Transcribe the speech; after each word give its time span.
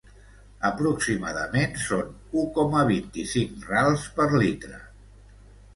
Aproximadament 0.69 1.77
són 1.89 2.09
u 2.41 2.47
coma 2.57 2.83
vint-i-cinc 2.93 3.69
rals 3.75 4.09
per 4.19 4.31
litre. 4.47 4.83